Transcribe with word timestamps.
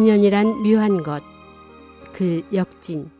인연이란 0.00 0.62
묘한 0.62 1.02
것. 1.02 1.22
그 2.14 2.42
역진. 2.54 3.10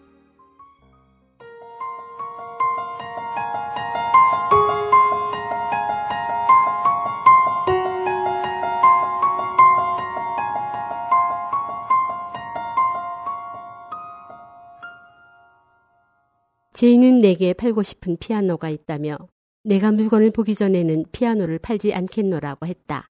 제인은 16.73 17.19
내게 17.19 17.53
팔고 17.53 17.83
싶은 17.83 18.17
피아노가 18.17 18.71
있다며 18.71 19.19
내가 19.65 19.93
물건을 19.93 20.31
보기 20.31 20.55
전에는 20.55 21.05
피아노를 21.13 21.59
팔지 21.59 21.93
않겠노라고 21.93 22.67
했다. 22.67 23.07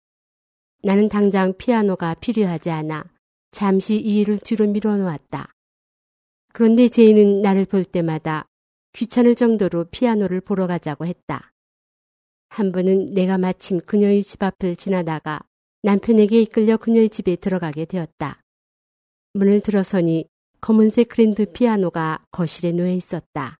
나는 0.83 1.09
당장 1.09 1.53
피아노가 1.57 2.13
필요하지 2.13 2.69
않아 2.69 3.16
잠시 3.57 3.95
이 3.95 4.19
일을 4.19 4.37
뒤로 4.37 4.67
밀어놓았다. 4.67 5.51
그런데 6.53 6.89
제인은 6.89 7.41
나를 7.41 7.65
볼 7.65 7.85
때마다 7.85 8.45
귀찮을 8.93 9.33
정도로 9.33 9.85
피아노를 9.85 10.41
보러 10.41 10.67
가자고 10.67 11.07
했다. 11.07 11.51
한 12.49 12.71
번은 12.71 13.15
내가 13.15 13.39
마침 13.39 13.79
그녀의 13.79 14.21
집 14.21 14.43
앞을 14.43 14.75
지나다가 14.75 15.39
남편에게 15.81 16.39
이끌려 16.39 16.77
그녀의 16.77 17.09
집에 17.09 17.35
들어가게 17.35 17.85
되었다. 17.85 18.43
문을 19.33 19.61
들어서니 19.61 20.25
검은색 20.61 21.07
그랜드 21.09 21.51
피아노가 21.51 22.23
거실에 22.29 22.73
놓여 22.73 22.91
있었다. 22.91 23.57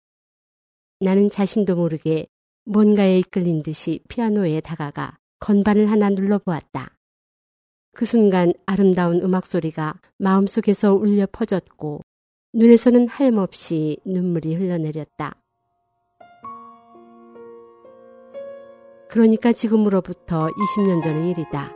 나는 0.99 1.31
자신도 1.31 1.75
모르게 1.75 2.27
뭔가에 2.65 3.17
이끌린 3.17 3.63
듯이 3.63 4.01
피아노에 4.09 4.61
다가가 4.61 5.17
건반을 5.39 5.89
하나 5.89 6.11
눌러보았다. 6.11 6.96
그 7.97 8.05
순간 8.05 8.53
아름다운 8.67 9.23
음악 9.23 9.47
소리가 9.47 9.95
마음속에서 10.19 10.93
울려 10.93 11.25
퍼졌고 11.31 12.01
눈에서는 12.53 13.07
하염없이 13.07 13.97
눈물이 14.05 14.53
흘러내렸다. 14.53 15.33
그러니까 19.09 19.51
지금으로부터 19.51 20.47
20년 20.47 21.01
전의 21.01 21.31
일이다. 21.31 21.71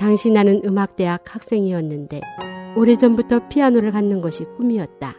당시 0.00 0.32
나는 0.32 0.60
음악대학 0.64 1.32
학생이었는데 1.32 2.20
오래전부터 2.76 3.48
피아노를 3.48 3.92
갖는 3.92 4.20
것이 4.20 4.42
꿈이었다. 4.56 5.14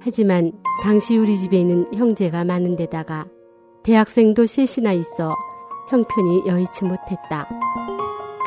하지만 0.00 0.50
당시 0.82 1.16
우리 1.16 1.38
집에 1.38 1.60
있는 1.60 1.86
형제가 1.94 2.44
많은 2.44 2.72
데다가 2.74 3.28
대학생도 3.84 4.46
셋이나 4.46 4.92
있어 4.92 5.36
형편이 5.88 6.48
여의치 6.48 6.84
못했다. 6.84 7.48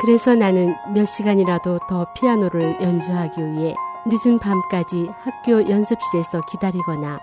그래서 0.00 0.36
나는 0.36 0.74
몇 0.94 1.06
시간이라도 1.06 1.80
더 1.88 2.12
피아노를 2.14 2.80
연주하기 2.80 3.40
위해 3.40 3.74
늦은 4.06 4.38
밤까지 4.38 5.08
학교 5.18 5.68
연습실에서 5.68 6.40
기다리거나 6.46 7.20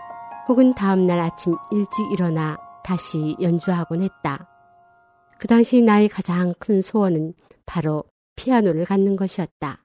혹은 0.49 0.73
다음날 0.73 1.19
아침 1.19 1.55
일찍 1.71 2.11
일어나 2.11 2.57
다시 2.83 3.35
연주하곤 3.39 4.03
했다. 4.03 4.49
그 5.37 5.47
당시 5.47 5.81
나의 5.81 6.09
가장 6.09 6.53
큰 6.59 6.81
소원은 6.81 7.33
바로 7.65 8.03
피아노를 8.35 8.83
갖는 8.83 9.15
것이었다. 9.15 9.83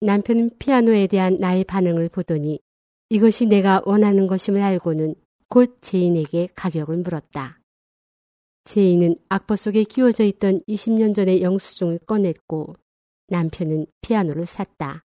남편은 0.00 0.52
피아노에 0.58 1.06
대한 1.06 1.36
나의 1.38 1.64
반응을 1.64 2.08
보더니 2.08 2.58
이것이 3.10 3.46
내가 3.46 3.82
원하는 3.84 4.26
것임을 4.26 4.62
알고는 4.62 5.14
곧 5.48 5.76
제인에게 5.82 6.48
가격을 6.54 6.96
물었다. 6.96 7.61
제인은 8.64 9.16
악보 9.28 9.56
속에 9.56 9.84
끼워져 9.84 10.24
있던 10.24 10.60
20년 10.68 11.14
전의 11.14 11.42
영수증을 11.42 11.98
꺼냈고 12.06 12.76
남편은 13.28 13.86
피아노를 14.00 14.46
샀다. 14.46 15.04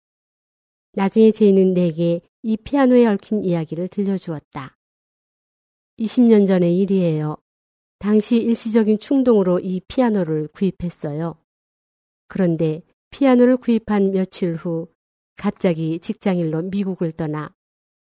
나중에 0.95 1.31
제인은 1.31 1.75
내게 1.75 2.21
이 2.43 2.57
피아노에 2.57 3.07
얽힌 3.07 3.43
이야기를 3.43 3.89
들려주었다. 3.89 4.77
20년 5.99 6.47
전의 6.47 6.79
일이에요. 6.79 7.37
당시 7.99 8.37
일시적인 8.37 8.99
충동으로 8.99 9.61
이 9.61 9.81
피아노를 9.87 10.49
구입했어요. 10.49 11.37
그런데 12.29 12.83
피아노를 13.11 13.59
구입한 13.59 14.11
며칠 14.11 14.55
후 14.57 14.89
갑자기 15.37 16.01
직장일로 16.01 16.63
미국을 16.63 17.13
떠나 17.13 17.55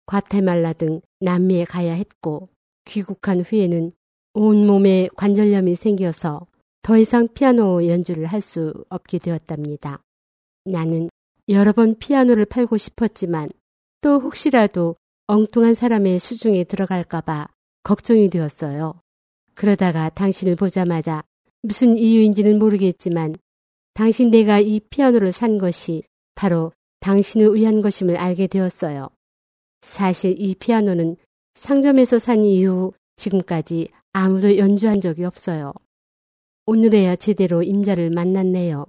과테말라 0.06 0.72
등 0.74 1.00
남미에 1.20 1.64
가야 1.64 1.92
했고 1.92 2.48
귀국한 2.86 3.40
후에는 3.40 3.92
온몸에 4.34 5.08
관절염이 5.16 5.76
생겨서 5.76 6.46
더 6.82 6.98
이상 6.98 7.28
피아노 7.28 7.86
연주를 7.86 8.26
할 8.26 8.40
수 8.40 8.74
없게 8.88 9.18
되었답니다. 9.18 10.00
나는 10.64 11.08
여러 11.48 11.72
번 11.72 11.94
피아노를 11.94 12.44
팔고 12.44 12.76
싶었지만 12.76 13.48
또 14.00 14.18
혹시라도 14.20 14.96
엉뚱한 15.28 15.74
사람의 15.74 16.18
수중에 16.18 16.64
들어갈까봐 16.64 17.48
걱정이 17.84 18.28
되었어요. 18.28 18.94
그러다가 19.54 20.10
당신을 20.10 20.56
보자마자 20.56 21.22
무슨 21.62 21.96
이유인지는 21.96 22.58
모르겠지만 22.58 23.36
당신 23.94 24.30
내가 24.30 24.58
이 24.58 24.80
피아노를 24.80 25.32
산 25.32 25.58
것이 25.58 26.02
바로 26.34 26.72
당신을 27.00 27.54
위한 27.54 27.80
것임을 27.80 28.16
알게 28.16 28.48
되었어요. 28.48 29.08
사실 29.82 30.34
이 30.38 30.54
피아노는 30.56 31.16
상점에서 31.54 32.18
산 32.18 32.44
이후 32.44 32.92
지금까지 33.16 33.88
아무도 34.16 34.56
연주한 34.58 35.00
적이 35.00 35.24
없어요. 35.24 35.72
오늘에야 36.66 37.16
제대로 37.16 37.64
임자를 37.64 38.10
만났네요. 38.10 38.86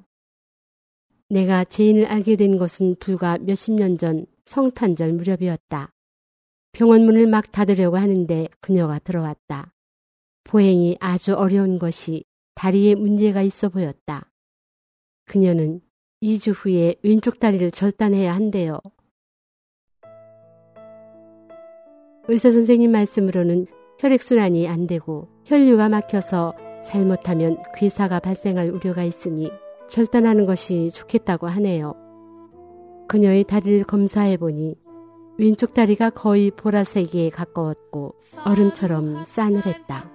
내가 1.29 1.63
제인을 1.63 2.05
알게 2.05 2.35
된 2.35 2.59
것은 2.59 2.95
불과 2.99 3.39
몇십 3.39 3.73
년 3.73 3.97
전 3.97 4.27
성탄절 4.45 5.13
무렵이었다. 5.13 5.91
병원 6.73 7.05
문을 7.05 7.25
막 7.25 7.51
닫으려고 7.51 7.97
하는데 7.97 8.47
그녀가 8.61 8.99
들어왔다. 8.99 9.73
보행이 10.43 10.97
아주 10.99 11.33
어려운 11.33 11.79
것이 11.79 12.23
다리에 12.53 12.93
문제가 12.93 13.41
있어 13.41 13.69
보였다. 13.69 14.31
그녀는 15.25 15.81
2주 16.21 16.53
후에 16.55 16.97
왼쪽 17.01 17.39
다리를 17.39 17.71
절단해야 17.71 18.35
한대요. 18.35 18.77
의사 22.27 22.51
선생님 22.51 22.91
말씀으로는 22.91 23.65
혈액순환이 23.99 24.67
안 24.67 24.87
되고 24.87 25.27
혈류가 25.45 25.89
막혀서 25.89 26.53
잘못하면 26.83 27.57
괴사가 27.75 28.19
발생할 28.19 28.69
우려가 28.69 29.03
있으니 29.03 29.51
절단하는 29.87 30.45
것이 30.45 30.91
좋겠다고 30.91 31.47
하네요. 31.47 31.95
그녀의 33.07 33.43
다리를 33.45 33.83
검사해 33.83 34.37
보니 34.37 34.75
왼쪽 35.37 35.73
다리가 35.73 36.11
거의 36.11 36.51
보라색에 36.51 37.29
가까웠고 37.31 38.15
얼음처럼 38.45 39.23
싸늘했다. 39.25 40.11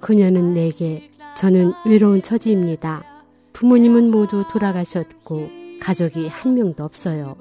그녀는 0.00 0.54
내게 0.54 1.10
저는 1.36 1.72
외로운 1.86 2.22
처지입니다. 2.22 3.04
부모님은 3.52 4.10
모두 4.10 4.44
돌아가셨고 4.50 5.48
가족이 5.80 6.28
한 6.28 6.54
명도 6.54 6.84
없어요. 6.84 7.36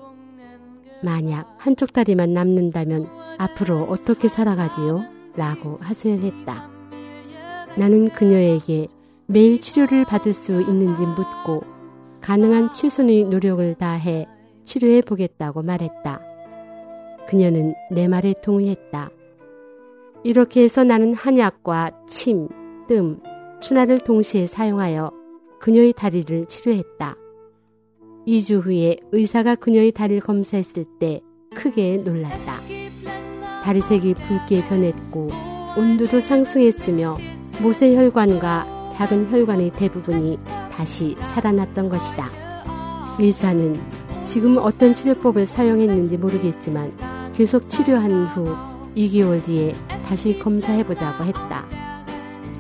만약 1.04 1.56
한쪽 1.58 1.94
다리만 1.94 2.34
남는다면 2.34 3.08
앞으로 3.38 3.84
어떻게 3.84 4.28
살아가지요? 4.28 5.17
라고 5.38 5.78
하소연했다. 5.82 6.70
나는 7.78 8.10
그녀에게 8.10 8.88
매일 9.28 9.60
치료를 9.60 10.04
받을 10.06 10.34
수 10.34 10.62
있는지 10.62 11.06
묻고 11.06 11.64
가능한 12.22 12.74
최선의 12.74 13.26
노력을 13.26 13.76
다해 13.76 14.26
치료해 14.64 15.02
보겠다고 15.02 15.62
말했다. 15.62 16.22
그녀는 17.30 17.76
내 17.92 18.08
말에 18.08 18.34
동의했다. 18.42 19.12
이렇게 20.24 20.64
해서 20.64 20.84
나는 20.84 21.14
한약과 21.14 22.06
침, 22.08 22.50
뜸, 22.88 23.22
추나를 23.62 24.00
동시에 24.00 24.48
사용하여 24.48 25.12
그녀의 25.60 25.94
다리를 25.94 26.46
치료했다. 26.48 27.16
2주 28.28 28.66
후에 28.66 28.98
의사가 29.12 29.56
그녀의 29.56 29.92
다리를 29.92 30.22
검사했을 30.22 30.86
때 31.00 31.22
크게 31.56 31.98
놀랐다. 31.98 32.57
다리색이 33.64 34.16
붉게 34.16 34.68
변했고 34.68 35.30
온도도 35.76 36.20
상승했으며 36.20 37.18
모세 37.62 37.96
혈관과 37.96 38.90
작은 38.94 39.32
혈관의 39.32 39.72
대부분이 39.72 40.40
다시 40.72 41.16
살아났던 41.22 41.90
것이다. 41.90 42.30
의사는 43.20 43.80
지금 44.26 44.58
어떤 44.58 44.94
치료법을 44.94 45.46
사용했는지 45.46 46.18
모르겠지만 46.18 47.32
계속 47.34 47.70
치료한 47.70 48.26
후 48.26 48.56
2개월 48.96 49.44
뒤에 49.44 49.76
다시 50.06 50.38
검사해보자고 50.40 51.24
했다. 51.24 51.66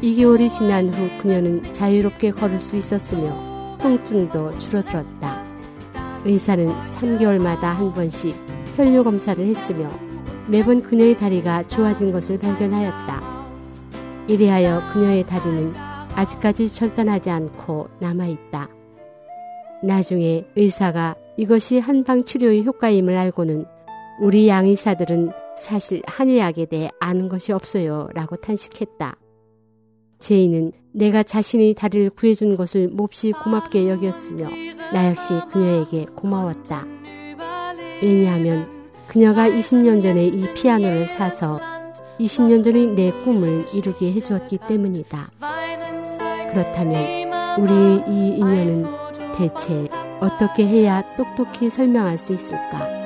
2개월이 0.01 0.49
지난 0.49 0.89
후 0.89 1.09
그녀는 1.19 1.73
자유롭게 1.73 2.31
걸을 2.31 2.59
수 2.59 2.75
있었으며 2.75 3.77
통증도 3.79 4.59
줄어들었다. 4.59 5.43
의사는 6.23 6.69
3개월마다 6.69 7.61
한 7.61 7.93
번씩 7.93 8.35
혈뇨 8.75 9.03
검사를 9.03 9.43
했으며 9.43 9.89
매번 10.49 10.81
그녀의 10.81 11.17
다리가 11.17 11.67
좋아진 11.67 12.11
것을 12.11 12.37
발견하였다. 12.37 13.47
이래하여 14.27 14.93
그녀의 14.93 15.25
다리는 15.25 15.73
아직까지 16.15 16.69
절단하지 16.69 17.29
않고 17.29 17.89
남아있다. 17.99 18.69
나중에 19.83 20.45
의사가 20.55 21.15
이것이 21.37 21.79
한방 21.79 22.23
치료의 22.23 22.65
효과임을 22.65 23.15
알고는 23.15 23.65
우리 24.19 24.47
양의사들은 24.47 25.31
사실 25.57 26.01
한의학에 26.05 26.65
대해 26.65 26.89
아는 26.99 27.29
것이 27.29 27.51
없어요. 27.51 28.07
라고 28.13 28.35
탄식했다. 28.37 29.15
제이는 30.19 30.71
내가 30.93 31.21
자신이 31.23 31.75
다리를 31.75 32.09
구해준 32.11 32.57
것을 32.57 32.87
몹시 32.87 33.31
고맙게 33.31 33.87
여겼으며 33.89 34.45
나 34.93 35.09
역시 35.09 35.33
그녀에게 35.51 36.05
고마웠다. 36.15 36.85
왜냐하면 38.01 38.76
그녀가 39.07 39.47
20년 39.47 40.03
전에 40.03 40.25
이 40.25 40.53
피아노를 40.53 41.07
사서 41.07 41.59
20년 42.19 42.63
전의 42.63 42.87
내 42.87 43.11
꿈을 43.23 43.65
이루게 43.73 44.11
해주었기 44.13 44.59
때문이다. 44.67 45.31
그렇다면 46.49 47.59
우리 47.59 48.03
이 48.07 48.37
인연은 48.37 48.85
대체 49.35 49.87
어떻게 50.19 50.65
해야 50.65 51.03
똑똑히 51.15 51.69
설명할 51.69 52.17
수 52.17 52.33
있을까? 52.33 52.96